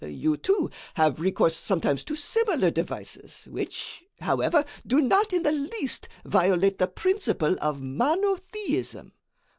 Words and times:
You, 0.03 0.35
too, 0.35 0.71
have 0.95 1.19
recourse 1.19 1.55
sometimes 1.55 2.03
to 2.05 2.15
similar 2.15 2.71
devices, 2.71 3.47
which, 3.51 4.03
however, 4.19 4.65
do 4.87 4.99
not 4.99 5.31
in 5.31 5.43
the 5.43 5.51
least 5.51 6.09
violate 6.25 6.79
the 6.79 6.87
principle 6.87 7.55
of 7.61 7.83
monotheism." 7.83 9.11